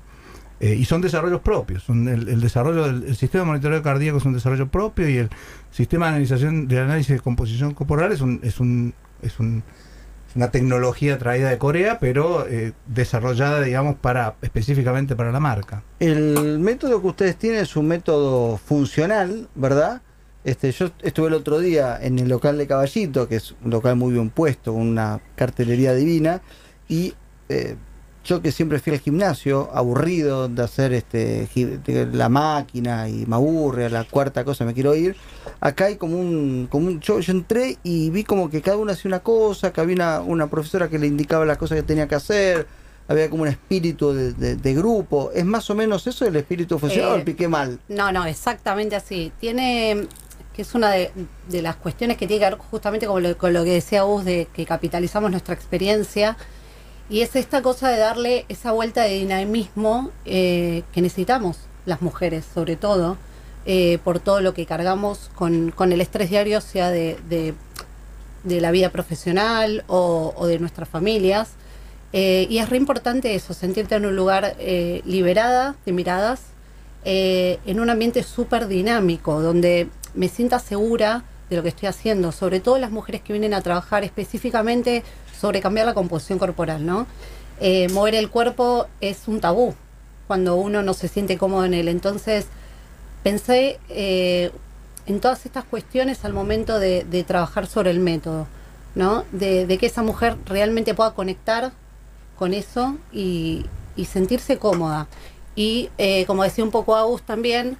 Eh, 0.60 0.76
y 0.76 0.86
son 0.86 1.02
desarrollos 1.02 1.42
propios. 1.42 1.84
Son 1.84 2.08
el, 2.08 2.40
desarrollo 2.42 2.86
del 2.86 3.04
el 3.04 3.16
sistema 3.16 3.44
de 3.44 3.48
monitoreo 3.48 3.82
cardíaco 3.84 4.18
es 4.18 4.26
un 4.26 4.34
desarrollo 4.34 4.68
propio 4.70 5.08
y 5.10 5.18
el 5.18 5.30
sistema 5.72 6.06
de 6.08 6.10
analización 6.12 6.68
de 6.68 6.80
análisis 6.80 7.16
de 7.16 7.20
composición 7.20 7.74
corporal 7.74 8.12
es 8.12 8.22
un, 8.22 8.40
es 8.44 8.60
un, 8.60 8.94
es 9.22 9.40
un 9.40 9.64
una 10.36 10.52
tecnología 10.52 11.18
traída 11.18 11.50
de 11.50 11.58
Corea, 11.58 12.00
pero 12.00 12.48
eh, 12.48 12.74
desarrollada, 12.88 13.62
digamos, 13.62 13.96
para 13.96 14.36
específicamente 14.42 15.16
para 15.16 15.32
la 15.32 15.40
marca. 15.40 15.84
El 16.00 16.60
método 16.60 17.02
que 17.02 17.08
ustedes 17.08 17.36
tienen 17.38 17.62
es 17.62 17.76
un 17.76 17.88
método 17.88 18.58
funcional, 18.58 19.48
¿verdad? 19.56 20.02
Este, 20.44 20.72
yo 20.72 20.90
estuve 21.02 21.28
el 21.28 21.34
otro 21.34 21.60
día 21.60 21.98
en 22.02 22.20
el 22.20 22.28
local 22.28 22.58
de 22.58 22.68
Caballito, 22.68 23.28
que 23.28 23.38
es 23.38 23.56
un 23.64 23.72
local 23.72 23.96
muy 23.96 24.14
bien 24.14 24.30
puesto, 24.30 24.74
una 24.74 25.22
cartelería 25.36 25.94
divina, 25.94 26.42
y 26.90 27.14
eh, 27.50 27.76
yo 28.24 28.42
que 28.42 28.52
siempre 28.52 28.80
fui 28.80 28.94
al 28.94 29.00
gimnasio, 29.00 29.70
aburrido 29.74 30.48
de 30.48 30.64
hacer 30.64 30.94
este 30.94 31.48
la 32.14 32.30
máquina 32.30 33.10
y 33.10 33.26
me 33.26 33.36
aburre, 33.36 33.86
a 33.86 33.90
la 33.90 34.04
cuarta 34.06 34.44
cosa 34.46 34.64
me 34.66 34.74
quiero 34.74 34.96
ir. 34.96 35.16
Acá 35.60 35.86
hay 35.86 35.98
como 35.98 36.18
un, 36.18 36.68
como 36.72 36.88
un 36.88 37.00
yo, 37.02 37.20
yo 37.20 37.32
entré 37.34 37.78
y 37.84 38.10
vi 38.10 38.24
como 38.24 38.50
que 38.50 38.62
cada 38.62 38.78
uno 38.78 38.92
hacía 38.94 39.10
una 39.10 39.20
cosa, 39.20 39.74
que 39.74 39.82
había 39.82 39.96
una, 39.96 40.22
una 40.22 40.48
profesora 40.48 40.88
que 40.90 40.98
le 41.00 41.08
indicaba 41.08 41.46
las 41.46 41.58
cosas 41.58 41.76
que 41.76 41.84
tenía 41.84 42.08
que 42.08 42.16
hacer, 42.16 42.66
había 43.10 43.30
como 43.30 43.44
un 43.44 43.50
espíritu 43.50 44.14
de, 44.14 44.32
de- 44.34 44.56
de 44.56 44.74
grupo. 44.74 45.32
¿Es 45.34 45.44
más 45.46 45.70
o 45.70 45.76
menos 45.76 46.08
eso 46.08 46.26
el 46.26 46.36
espíritu 46.38 46.80
funcional 46.80 47.12
o 47.12 47.16
Eh, 47.16 47.18
el 47.20 47.24
piqué 47.26 47.48
mal? 47.50 47.80
No, 47.90 48.12
no, 48.14 48.26
exactamente 48.26 48.96
así. 48.96 49.34
Tiene, 49.40 50.08
que 50.56 50.62
es 50.62 50.74
una 50.76 50.92
de, 50.92 51.12
de 51.50 51.62
las 51.62 51.76
cuestiones 51.76 52.16
que 52.16 52.26
tiene 52.28 52.40
que 52.46 52.52
ver 52.52 52.60
justamente 52.60 53.06
con 53.06 53.22
lo, 53.22 53.38
con 53.38 53.52
lo 53.52 53.66
que 53.66 53.72
decía 53.74 54.04
vos, 54.04 54.24
de 54.24 54.48
que 54.54 54.66
capitalizamos 54.66 55.30
nuestra 55.30 55.54
experiencia. 55.54 56.38
Y 57.10 57.22
es 57.22 57.36
esta 57.36 57.62
cosa 57.62 57.90
de 57.90 57.98
darle 57.98 58.46
esa 58.50 58.72
vuelta 58.72 59.04
de 59.04 59.16
dinamismo 59.16 60.12
eh, 60.26 60.84
que 60.94 61.02
necesitamos 61.02 61.58
las 61.86 62.02
mujeres, 62.02 62.46
sobre 62.54 62.78
todo, 62.78 63.18
eh, 63.66 64.00
por 64.04 64.20
todo 64.20 64.42
lo 64.42 64.54
que 64.54 64.66
cargamos 64.66 65.30
con, 65.36 65.72
con 65.72 65.92
el 65.92 66.00
estrés 66.00 66.30
diario, 66.30 66.62
sea 66.62 66.90
de, 66.92 67.18
de, 67.30 67.54
la 68.62 68.72
vida 68.72 68.90
profesional 68.90 69.84
o, 69.88 70.48
de 70.48 70.60
nuestras 70.60 70.88
familias. 70.88 71.52
Eh, 72.14 72.48
y 72.50 72.60
es 72.60 72.70
re 72.70 72.78
importante 72.78 73.36
eso, 73.36 73.54
sentirte 73.54 73.96
en 73.96 74.06
un 74.06 74.16
lugar 74.16 74.56
liberada 75.06 75.76
de 75.86 75.92
miradas, 75.92 76.42
en 77.04 77.80
un 77.80 77.90
ambiente 77.90 78.24
súper 78.24 78.68
dinámico, 78.68 79.42
donde 79.42 79.90
me 80.14 80.30
sienta 80.30 80.60
segura 80.60 81.24
de 81.50 81.58
lo 81.58 81.64
que 81.64 81.70
estoy 81.70 81.88
haciendo, 81.88 82.32
sobre 82.32 82.60
todo 82.60 82.78
las 82.78 82.92
mujeres 82.92 83.22
que 83.22 83.34
vienen 83.34 83.54
a 83.54 83.62
trabajar 83.62 84.04
específicamente 84.04 85.04
sobre 85.44 85.60
cambiar 85.60 85.86
la 85.86 85.94
composición 85.94 86.40
corporal, 86.40 86.86
¿no? 86.86 87.06
Eh, 87.60 87.90
mover 87.90 88.16
el 88.16 88.30
cuerpo 88.30 88.88
es 89.02 89.28
un 89.28 89.42
tabú 89.42 89.76
cuando 90.26 90.56
uno 90.56 90.84
no 90.84 90.94
se 90.94 91.10
siente 91.10 91.38
cómodo 91.38 91.66
en 91.66 91.74
él. 91.74 91.90
Entonces, 91.90 92.46
pensé 93.24 93.78
eh, 93.90 94.52
en 95.06 95.20
todas 95.20 95.46
estas 95.46 95.66
cuestiones 95.66 96.24
al 96.24 96.32
momento 96.32 96.80
de, 96.80 97.26
trabajar 97.28 97.68
sobre 97.68 97.92
el 97.92 98.00
método, 98.00 98.48
¿no? 98.96 99.26
De, 99.34 99.78
que 99.78 99.86
esa 99.86 100.02
mujer 100.02 100.38
realmente 100.46 100.94
pueda 100.94 101.12
conectar 101.12 101.74
con 102.40 102.54
eso 102.54 102.96
y, 103.12 103.66
sentirse 104.08 104.58
cómoda. 104.58 105.08
Y, 105.58 105.90
eh, 105.98 106.24
como 106.26 106.44
decía 106.44 106.64
un 106.64 106.72
poco 106.72 106.96
Agus 106.96 107.22
también, 107.22 107.76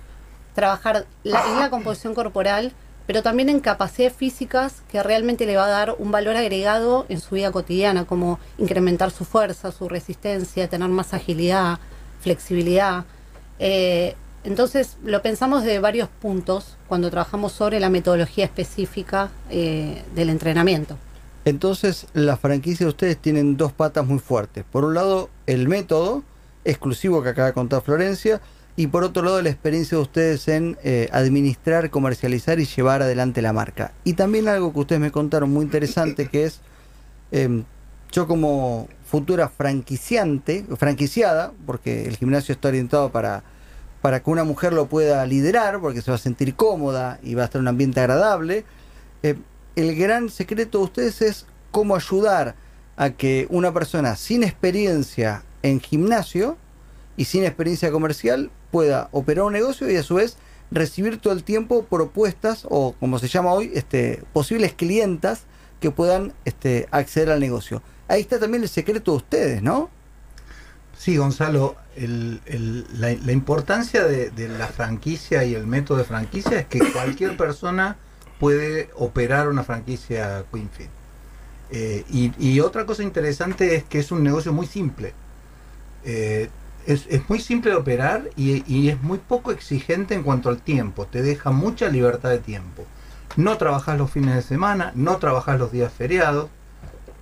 trabajar 0.54 1.06
en 1.24 1.60
la 1.60 1.70
composición 1.70 2.14
corporal, 2.14 2.74
pero 3.06 3.22
también 3.22 3.50
en 3.50 3.60
capacidades 3.60 4.16
físicas 4.16 4.82
que 4.92 5.04
realmente 5.04 5.46
le 5.46 5.58
va 5.58 5.66
a 5.66 5.70
dar 5.70 5.96
un 5.98 6.12
valor 6.12 6.36
agregado 6.36 7.06
en 7.10 7.20
su 7.20 7.36
vida 7.36 7.52
cotidiana, 7.52 8.06
como 8.06 8.40
incrementar 8.58 9.12
su 9.12 9.26
fuerza, 9.26 9.72
su 9.72 9.90
resistencia, 9.90 10.70
tener 10.70 10.90
más 10.90 11.14
agilidad, 11.14 11.80
flexibilidad. 12.22 13.06
Eh, 13.60 14.16
entonces 14.44 14.98
lo 15.04 15.22
pensamos 15.22 15.64
de 15.64 15.80
varios 15.80 16.10
puntos 16.10 16.78
cuando 16.88 17.10
trabajamos 17.10 17.52
sobre 17.52 17.80
la 17.80 17.90
metodología 17.90 18.46
específica 18.46 19.30
eh, 19.50 20.04
del 20.16 20.30
entrenamiento. 20.30 20.98
Entonces 21.46 22.08
las 22.14 22.40
franquicias 22.40 22.80
de 22.80 22.88
ustedes 22.88 23.18
tienen 23.18 23.58
dos 23.58 23.74
patas 23.74 24.06
muy 24.06 24.20
fuertes. 24.20 24.64
Por 24.70 24.86
un 24.86 24.94
lado 24.94 25.30
el 25.46 25.68
método 25.68 26.24
exclusivo 26.66 27.22
que 27.22 27.30
acaba 27.30 27.48
de 27.48 27.54
contar 27.54 27.82
Florencia 27.82 28.42
y 28.76 28.88
por 28.88 29.04
otro 29.04 29.24
lado 29.24 29.42
la 29.42 29.50
experiencia 29.50 29.98
de 29.98 30.02
ustedes 30.02 30.48
en 30.48 30.78
eh, 30.84 31.10
administrar, 31.12 31.90
comercializar 31.90 32.60
y 32.60 32.66
llevar 32.66 33.02
adelante 33.02 33.42
la 33.42 33.54
marca. 33.54 33.94
Y 34.04 34.14
también 34.14 34.48
algo 34.48 34.74
que 34.74 34.80
ustedes 34.80 35.02
me 35.02 35.12
contaron 35.12 35.52
muy 35.52 35.64
interesante 35.64 36.28
que 36.28 36.46
es, 36.46 36.60
em, 37.32 37.64
yo 38.12 38.28
como 38.28 38.88
futura 39.06 39.48
franquiciante, 39.48 40.66
franquiciada, 40.78 41.52
porque 41.66 42.06
el 42.06 42.18
gimnasio 42.18 42.54
está 42.54 42.70
orientado 42.70 43.12
para, 43.12 43.44
para 44.02 44.22
que 44.22 44.30
una 44.30 44.44
mujer 44.44 44.74
lo 44.74 44.88
pueda 44.88 45.26
liderar, 45.26 45.80
porque 45.80 46.02
se 46.02 46.10
va 46.10 46.16
a 46.16 46.20
sentir 46.20 46.56
cómoda 46.56 47.20
y 47.22 47.36
va 47.36 47.44
a 47.44 47.46
estar 47.46 47.60
en 47.60 47.64
un 47.64 47.68
ambiente 47.70 48.00
agradable, 48.00 48.66
eh, 49.22 49.36
el 49.76 49.96
gran 49.96 50.30
secreto 50.30 50.80
de 50.80 50.84
ustedes 50.86 51.22
es 51.22 51.46
cómo 51.72 51.96
ayudar 51.96 52.56
a 52.96 53.12
que 53.12 53.48
una 53.50 53.72
persona 53.74 54.16
sin 54.16 54.44
experiencia 54.44 55.44
en 55.62 55.80
gimnasio 55.80 56.58
y 57.18 57.26
sin 57.26 57.44
experiencia 57.44 57.92
comercial 57.92 58.52
pueda 58.74 59.08
operar 59.12 59.46
un 59.46 59.54
negocio 59.54 59.88
y 59.90 59.96
a 59.98 60.02
su 60.04 60.16
vez 60.16 60.36
recibir 60.72 61.20
todo 61.20 61.32
el 61.32 61.44
tiempo 61.44 61.86
propuestas 61.86 62.66
o 62.68 62.96
como 63.00 63.20
se 63.20 63.28
llama 63.28 63.54
hoy, 63.54 63.72
este, 63.76 64.24
posibles 64.34 64.74
clientas 64.74 65.44
que 65.80 65.92
puedan 65.92 66.34
este, 66.44 66.88
acceder 66.90 67.30
al 67.30 67.40
negocio. 67.40 67.84
Ahí 68.08 68.22
está 68.22 68.40
también 68.40 68.64
el 68.64 68.70
secreto 68.70 69.12
de 69.12 69.18
ustedes, 69.18 69.62
¿no? 69.62 69.92
Sí, 70.98 71.18
Gonzalo, 71.18 71.76
la, 71.96 73.32
importancia 73.32 74.06
de, 74.06 74.48
la 74.48 74.68
franquicia 74.68 75.44
y 75.44 75.54
el 75.54 75.68
método 75.68 76.00
de 76.00 76.06
franquicia 76.06 76.60
es 76.60 76.66
que 76.66 76.80
cualquier 76.94 77.38
persona 77.38 77.98
puede 78.40 78.90
operar 78.96 79.50
una 79.50 79.64
franquicia 79.64 80.46
QueenFit. 80.50 80.90
Eh, 81.70 82.04
y, 82.40 82.60
otra 82.60 82.88
cosa 82.88 83.04
interesante 83.04 83.76
es 83.76 83.84
que 83.84 84.00
es 84.00 84.12
un 84.12 84.24
negocio 84.24 84.52
muy 84.52 84.66
simple. 84.66 85.14
Eh, 86.06 86.50
es, 86.86 87.30
muy 87.30 87.40
simple 87.40 87.72
de 87.72 87.78
operar 87.78 88.30
y, 88.36 88.90
es 88.90 89.02
muy 89.02 89.18
poco 89.18 89.52
exigente 89.52 90.14
en 90.14 90.24
cuanto 90.24 90.50
al 90.50 90.62
tiempo. 90.62 91.06
Te 91.06 91.22
deja 91.22 91.52
mucha 91.52 91.90
libertad 91.90 92.30
de 92.30 92.40
tiempo. 92.40 92.86
No 93.36 93.58
trabajas 93.58 93.98
los 93.98 94.12
fines 94.12 94.36
de 94.36 94.42
semana, 94.42 94.92
no 94.96 95.18
trabajas 95.18 95.60
los 95.60 95.72
días 95.72 95.92
feriados. 95.92 96.50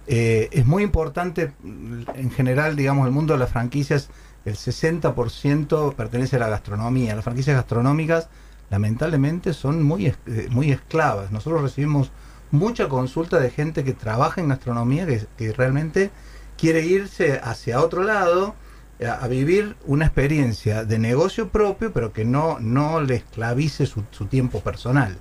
Eh, 0.08 0.50
es 0.51 0.65
muy 0.65 0.84
importante, 0.84 1.53
en 1.63 2.32
general, 2.32 2.75
digamos, 2.75 3.06
el 3.06 3.13
mundo 3.13 3.34
de 3.34 3.39
las 3.39 3.50
franquicias, 3.50 4.10
el 4.44 4.56
60% 4.56 5.96
pertenece 5.96 6.36
a 6.36 6.39
la 6.39 6.50
gastronomía. 6.50 7.15
Las 7.15 7.24
franquicias 7.24 7.56
gastronómicas, 7.56 8.27
lamentablemente, 8.70 9.53
son 9.53 9.84
muy, 9.84 10.08
eh, 10.08 10.15
muy 10.50 10.72
esclavas. 10.72 11.32
Nosotros 11.32 11.62
recibimos 11.62 12.12
mucha 12.50 12.89
consulta 12.89 13.39
de 13.39 13.51
gente 13.51 13.84
que 13.84 13.94
trabaja 13.94 14.41
en 14.41 14.50
gastronomía, 14.50 15.06
que, 15.06 15.25
que 15.38 15.53
realmente 15.53 16.10
quiere 16.58 16.86
irse 16.86 17.39
hacia 17.41 17.82
otro 17.82 18.03
lado 18.03 18.56
a 19.08 19.27
vivir 19.27 19.75
una 19.88 20.05
experiencia 20.05 20.86
de 20.86 21.00
negocio 21.00 21.50
propio, 21.50 21.91
pero 21.91 22.13
que 22.13 22.24
no, 22.24 22.60
no 22.60 23.01
le 23.01 23.15
esclavice 23.15 23.86
su, 23.86 24.03
tiempo 24.29 24.60
personal. 24.60 25.17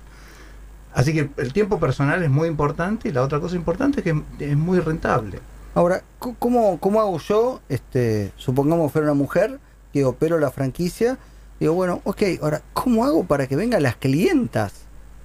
Así 0.93 1.13
que 1.13 1.29
el 1.37 1.53
tiempo 1.53 1.79
personal 1.79 2.21
es 2.21 2.29
muy 2.29 2.47
importante 2.47 3.09
y 3.09 3.11
la 3.11 3.23
otra 3.23 3.39
cosa 3.39 3.55
importante 3.55 4.01
es 4.01 4.03
que 4.03 4.23
es 4.39 4.57
muy 4.57 4.79
rentable. 4.79 5.39
Ahora, 5.73 6.03
¿cómo, 6.19 6.79
cómo 6.79 6.99
hago 6.99 7.17
yo? 7.19 7.61
Este, 7.69 8.31
supongamos 8.35 8.91
fuera 8.91 9.07
una 9.07 9.15
mujer 9.15 9.59
que 9.93 10.05
opero 10.05 10.37
la 10.37 10.51
franquicia. 10.51 11.17
Digo, 11.59 11.73
bueno, 11.73 12.01
ok, 12.03 12.21
ahora, 12.41 12.61
¿cómo 12.73 13.05
hago 13.05 13.23
para 13.23 13.47
que 13.47 13.55
vengan 13.55 13.83
las 13.83 13.95
clientas? 13.95 14.73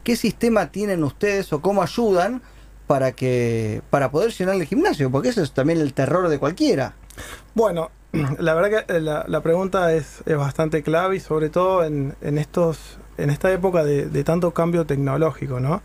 ¿Qué 0.05 0.17
sistema 0.17 0.71
tienen 0.71 1.03
ustedes 1.03 1.53
o 1.53 1.61
cómo 1.61 1.83
ayudan 1.83 2.41
para 2.87 3.13
que 3.13 3.83
para 3.91 4.11
poder 4.13 4.31
llenar 4.33 4.55
el 4.55 4.67
gimnasio? 4.67 5.11
Porque 5.11 5.31
eso 5.31 5.43
es 5.43 5.53
también 5.53 5.81
el 5.81 5.93
terror 5.93 6.29
de 6.29 6.39
cualquiera. 6.39 6.95
Bueno, 7.55 7.91
la 8.39 8.55
verdad 8.55 8.85
que 8.87 9.01
la, 9.01 9.41
pregunta 9.41 9.93
es, 9.95 10.23
bastante 10.27 10.83
clave 10.83 11.17
y 11.17 11.21
sobre 11.21 11.49
todo 11.51 11.85
en, 11.85 12.15
estos, 12.21 12.99
en 13.19 13.31
esta 13.31 13.53
época 13.53 13.85
de, 13.85 14.25
tanto 14.25 14.53
cambio 14.53 14.87
tecnológico, 14.87 15.61
¿no? 15.61 15.83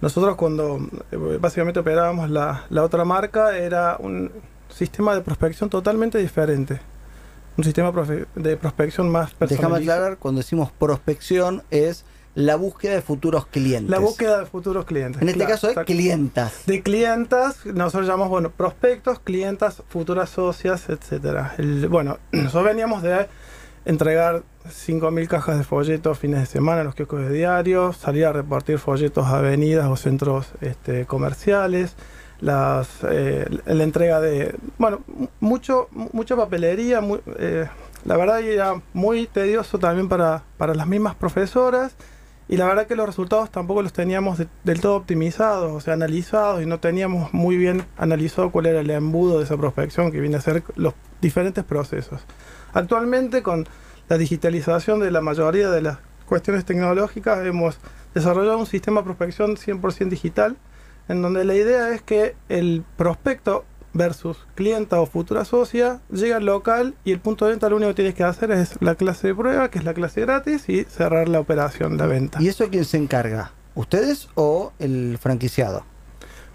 Nosotros 0.00 0.36
cuando 0.36 0.78
eh, 1.12 1.38
básicamente 1.38 1.80
operábamos 1.80 2.30
la, 2.30 2.64
otra 2.80 3.04
marca 3.04 3.56
era 3.56 3.96
un 3.98 4.32
sistema 4.70 5.14
de 5.14 5.20
prospección 5.20 5.68
totalmente 5.68 6.18
diferente. 6.18 6.80
Un 7.56 7.64
sistema 7.64 7.92
de 8.34 8.56
prospección 8.56 9.10
más 9.10 9.34
personalizado. 9.34 9.74
Déjame 9.74 9.92
aclarar, 9.92 10.18
cuando 10.18 10.38
decimos 10.40 10.70
prospección 10.72 11.62
es 11.70 12.06
la 12.40 12.56
búsqueda 12.56 12.94
de 12.94 13.02
futuros 13.02 13.46
clientes. 13.46 13.90
La 13.90 13.98
búsqueda 13.98 14.40
de 14.40 14.46
futuros 14.46 14.84
clientes. 14.84 15.20
En 15.20 15.28
este 15.28 15.44
caso 15.44 15.68
de 15.68 15.84
clientas. 15.84 16.62
De 16.66 16.82
clientas, 16.82 17.64
nosotros 17.66 18.06
llamamos, 18.06 18.28
bueno, 18.28 18.50
prospectos, 18.50 19.18
clientas, 19.20 19.82
futuras 19.88 20.30
socias, 20.30 20.88
etcétera. 20.88 21.54
bueno, 21.88 22.18
nosotros 22.32 22.64
veníamos 22.64 23.02
de 23.02 23.28
entregar 23.84 24.42
5.000 24.66 25.26
cajas 25.28 25.58
de 25.58 25.64
folletos 25.64 26.18
fines 26.18 26.40
de 26.40 26.46
semana 26.46 26.80
en 26.80 26.86
los 26.86 26.94
kioscos 26.94 27.20
de 27.22 27.32
diario, 27.32 27.92
salir 27.92 28.26
a 28.26 28.32
repartir 28.32 28.78
folletos 28.78 29.26
a 29.26 29.38
avenidas 29.38 29.86
o 29.86 29.96
centros 29.96 30.48
este, 30.60 31.06
comerciales, 31.06 31.94
las, 32.40 32.88
eh, 33.08 33.46
la 33.66 33.84
entrega 33.84 34.20
de, 34.20 34.54
bueno, 34.78 35.00
mucho, 35.40 35.88
mucha 35.92 36.36
papelería, 36.36 37.02
eh, 37.38 37.68
la 38.04 38.16
verdad 38.16 38.40
era 38.40 38.80
muy 38.92 39.26
tedioso 39.26 39.78
también 39.78 40.08
para, 40.08 40.42
para 40.56 40.74
las 40.74 40.86
mismas 40.86 41.14
profesoras 41.14 41.94
y 42.50 42.56
la 42.56 42.66
verdad 42.66 42.88
que 42.88 42.96
los 42.96 43.06
resultados 43.06 43.48
tampoco 43.48 43.80
los 43.80 43.92
teníamos 43.92 44.42
del 44.64 44.80
todo 44.80 44.96
optimizados, 44.96 45.70
o 45.70 45.80
sea, 45.80 45.94
analizados, 45.94 46.60
y 46.60 46.66
no 46.66 46.80
teníamos 46.80 47.32
muy 47.32 47.56
bien 47.56 47.84
analizado 47.96 48.50
cuál 48.50 48.66
era 48.66 48.80
el 48.80 48.90
embudo 48.90 49.38
de 49.38 49.44
esa 49.44 49.56
prospección 49.56 50.10
que 50.10 50.20
viene 50.20 50.36
a 50.36 50.40
ser 50.40 50.64
los 50.74 50.94
diferentes 51.20 51.62
procesos. 51.62 52.20
Actualmente, 52.72 53.44
con 53.44 53.68
la 54.08 54.18
digitalización 54.18 54.98
de 54.98 55.12
la 55.12 55.20
mayoría 55.20 55.70
de 55.70 55.80
las 55.80 55.98
cuestiones 56.26 56.64
tecnológicas, 56.64 57.46
hemos 57.46 57.78
desarrollado 58.14 58.58
un 58.58 58.66
sistema 58.66 59.02
de 59.02 59.04
prospección 59.04 59.54
100% 59.54 60.08
digital, 60.08 60.56
en 61.06 61.22
donde 61.22 61.44
la 61.44 61.54
idea 61.54 61.90
es 61.90 62.02
que 62.02 62.34
el 62.48 62.82
prospecto 62.96 63.64
versus 63.92 64.36
clienta 64.54 65.00
o 65.00 65.06
futura 65.06 65.44
socia, 65.44 66.00
llega 66.10 66.36
al 66.36 66.46
local 66.46 66.94
y 67.04 67.12
el 67.12 67.20
punto 67.20 67.44
de 67.44 67.52
venta 67.52 67.68
lo 67.68 67.76
único 67.76 67.90
que 67.90 67.96
tienes 67.96 68.14
que 68.14 68.24
hacer 68.24 68.50
es 68.50 68.76
la 68.80 68.94
clase 68.94 69.28
de 69.28 69.34
prueba, 69.34 69.70
que 69.70 69.78
es 69.78 69.84
la 69.84 69.94
clase 69.94 70.20
gratis, 70.20 70.68
y 70.68 70.84
cerrar 70.84 71.28
la 71.28 71.40
operación 71.40 71.96
de 71.96 72.06
venta. 72.06 72.42
¿Y 72.42 72.48
eso 72.48 72.68
quién 72.68 72.84
se 72.84 72.96
encarga? 72.96 73.52
¿Ustedes 73.74 74.28
o 74.34 74.72
el 74.78 75.18
franquiciado? 75.18 75.84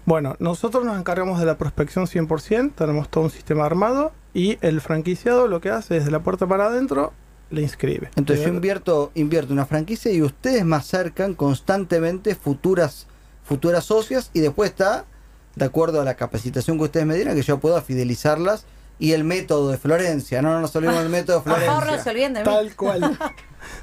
Bueno, 0.04 0.36
nosotros 0.38 0.84
nos 0.84 0.98
encargamos 0.98 1.40
de 1.40 1.46
la 1.46 1.58
prospección 1.58 2.06
100%, 2.06 2.74
tenemos 2.76 3.08
todo 3.08 3.24
un 3.24 3.30
sistema 3.30 3.66
armado 3.66 4.12
y 4.32 4.56
el 4.60 4.80
franquiciado 4.80 5.48
lo 5.48 5.60
que 5.60 5.70
hace 5.70 5.96
es 5.96 6.04
de 6.04 6.12
la 6.12 6.22
puerta 6.22 6.46
para 6.46 6.66
adentro 6.66 7.12
le 7.50 7.62
inscribe. 7.62 8.10
Entonces 8.16 8.44
yo 8.44 8.52
invierto, 8.52 9.10
invierto 9.14 9.52
una 9.52 9.66
franquicia 9.66 10.12
y 10.12 10.22
ustedes 10.22 10.64
me 10.64 10.76
acercan 10.76 11.34
constantemente 11.34 12.34
futuras, 12.34 13.06
futuras 13.44 13.84
socias 13.84 14.30
y 14.32 14.40
después 14.40 14.70
está 14.70 15.06
de 15.56 15.64
acuerdo 15.64 16.00
a 16.00 16.04
la 16.04 16.14
capacitación 16.14 16.78
que 16.78 16.84
ustedes 16.84 17.06
me 17.06 17.16
dieron, 17.16 17.34
que 17.34 17.42
yo 17.42 17.58
pueda 17.58 17.80
fidelizarlas 17.82 18.66
y 18.98 19.12
el 19.12 19.24
método 19.24 19.70
de 19.70 19.78
Florencia, 19.78 20.40
no, 20.40 20.52
no 20.52 20.60
nos 20.60 20.74
olvidemos 20.76 21.02
del 21.02 21.10
método 21.10 21.38
de 21.38 21.42
Florencia. 21.42 21.98
se 21.98 22.10
olviden 22.10 22.34
de 22.34 22.40
mí. 22.40 22.44
Tal 22.44 22.76
cual. 22.76 23.18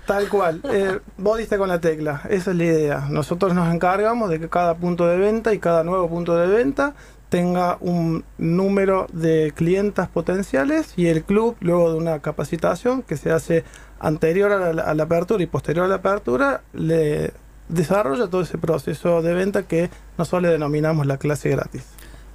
Tal 0.08 0.30
cual. 0.30 0.62
Eh, 0.72 1.00
vos 1.18 1.38
diste 1.38 1.58
con 1.58 1.70
la 1.70 1.80
tecla. 1.80 2.22
Esa 2.30 2.52
es 2.52 2.58
la 2.58 2.64
idea. 2.64 3.08
Nosotros 3.10 3.54
nos 3.54 3.74
encargamos 3.74 4.30
de 4.30 4.40
que 4.40 4.50
cada 4.50 4.76
punto 4.76 5.06
de 5.08 5.18
venta 5.18 5.54
y 5.54 5.60
cada 5.60 5.84
nuevo 5.84 6.08
punto 6.10 6.36
de 6.36 6.48
venta 6.48 6.96
tenga 7.30 7.78
un 7.80 8.24
número 8.38 9.08
de 9.12 9.54
clientas 9.56 10.08
potenciales 10.08 10.94
y 10.96 11.08
el 11.08 11.24
club, 11.24 11.58
luego 11.60 11.92
de 11.92 11.98
una 11.98 12.20
capacitación 12.20 13.02
que 13.02 13.18
se 13.18 13.32
hace 13.32 13.64
anterior 14.00 14.52
a 14.52 14.74
la, 14.74 14.84
a 14.84 14.94
la 14.94 15.04
apertura 15.04 15.42
y 15.44 15.48
posterior 15.48 15.86
a 15.86 15.88
la 15.88 15.96
apertura, 15.96 16.62
le 16.74 17.34
desarrolla 17.70 18.28
todo 18.28 18.42
ese 18.42 18.58
proceso 18.58 19.22
de 19.22 19.34
venta 19.34 19.64
que 19.64 19.90
nosotros 20.18 20.44
le 20.44 20.50
denominamos 20.50 21.06
la 21.06 21.18
clase 21.18 21.50
gratis. 21.50 21.84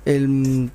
El, 0.04 0.70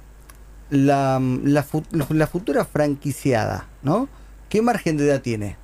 la, 0.70 1.20
la, 1.44 1.64
fu- 1.64 1.84
la 1.92 2.28
futura 2.28 2.66
franquiciada, 2.66 3.68
¿no? 3.82 4.08
¿Qué 4.50 4.62
margen 4.62 4.98
de 4.98 5.06
edad 5.08 5.22
tiene? 5.22 5.58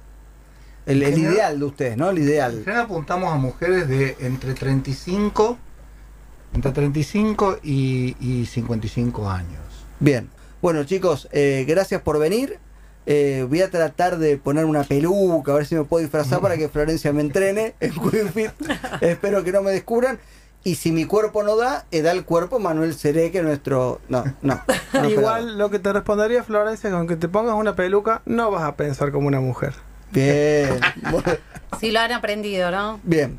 El, 0.85 1.03
el 1.03 1.13
General- 1.13 1.33
ideal 1.33 1.59
de 1.59 1.65
ustedes, 1.65 1.97
¿no? 1.97 2.09
El 2.09 2.17
En 2.17 2.23
ideal. 2.23 2.51
general 2.63 2.85
apuntamos 2.85 3.31
a 3.33 3.37
mujeres 3.37 3.87
de 3.87 4.17
entre 4.21 4.53
35, 4.55 5.57
entre 6.53 6.71
35 6.71 7.59
y, 7.63 8.15
y 8.19 8.45
55 8.47 9.29
años. 9.29 9.61
Bien. 9.99 10.29
Bueno, 10.61 10.83
chicos, 10.83 11.29
eh, 11.31 11.65
gracias 11.67 12.01
por 12.01 12.17
venir. 12.19 12.57
Eh, 13.05 13.45
voy 13.47 13.61
a 13.61 13.71
tratar 13.71 14.17
de 14.17 14.37
poner 14.37 14.65
una 14.65 14.83
peluca, 14.83 15.51
a 15.51 15.55
ver 15.55 15.65
si 15.65 15.75
me 15.75 15.83
puedo 15.83 16.01
disfrazar 16.01 16.41
para 16.41 16.57
que 16.57 16.69
Florencia 16.69 17.11
me 17.13 17.21
entrene 17.21 17.73
en 17.79 17.93
Queenfit. 17.93 18.51
Espero 19.01 19.43
que 19.43 19.51
no 19.51 19.61
me 19.61 19.71
descubran. 19.71 20.19
Y 20.63 20.75
si 20.75 20.91
mi 20.91 21.05
cuerpo 21.05 21.41
no 21.41 21.55
da, 21.55 21.85
eh, 21.91 22.01
da 22.01 22.11
el 22.11 22.25
cuerpo 22.25 22.59
Manuel 22.59 22.93
Seré, 22.93 23.31
que 23.31 23.41
nuestro... 23.41 24.01
No, 24.09 24.25
no. 24.41 24.61
no 24.93 25.09
Igual 25.09 25.57
lo 25.57 25.69
que 25.69 25.79
te 25.79 25.93
respondería 25.93 26.43
Florencia, 26.43 26.91
con 26.91 27.07
que 27.07 27.15
te 27.15 27.29
pongas 27.29 27.55
una 27.55 27.75
peluca, 27.75 28.21
no 28.25 28.51
vas 28.51 28.63
a 28.63 28.75
pensar 28.75 29.11
como 29.11 29.27
una 29.27 29.39
mujer. 29.39 29.73
Bien. 30.11 30.79
Sí 31.79 31.91
lo 31.91 31.99
han 31.99 32.11
aprendido, 32.11 32.71
¿no? 32.71 32.99
Bien. 33.03 33.37